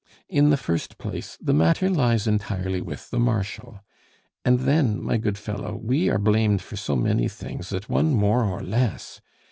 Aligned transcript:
In 0.27 0.49
the 0.49 0.57
first 0.57 0.97
place, 0.97 1.37
the 1.39 1.53
matter 1.53 1.87
lies 1.87 2.25
entirely 2.25 2.81
with 2.81 3.11
the 3.11 3.19
Marshal. 3.19 3.81
And 4.43 4.61
then, 4.61 4.99
my 4.99 5.17
good 5.17 5.37
fellow, 5.37 5.75
we 5.75 6.09
are 6.09 6.17
blamed 6.17 6.63
for 6.63 6.75
so 6.75 6.95
many 6.95 7.27
things, 7.29 7.69
that 7.69 7.87
one 7.87 8.15
more 8.15 8.43
or 8.43 8.63
less! 8.63 9.21